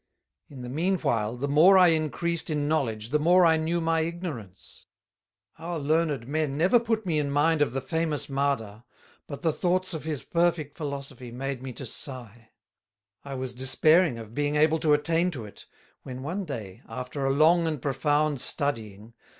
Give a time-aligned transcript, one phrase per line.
[0.49, 3.99] In the mean while, the more I encreased in Knowledge, the more I knew my
[3.99, 4.87] Ignorance.
[5.59, 8.83] Our Learned Men never put me in mind of the famous Mada,
[9.27, 12.49] but the thoughts of his perfect Philosophy made me to Sigh.
[13.23, 15.67] I was despairing of being able to attain to it,
[16.01, 19.13] when one day, after a long and profound Studying.